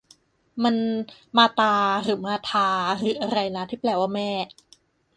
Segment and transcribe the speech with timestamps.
[0.63, 0.75] มัน
[1.37, 4.29] มาตา หรือ มาธา หรืออะไรนะ ที่แปลว่า แม่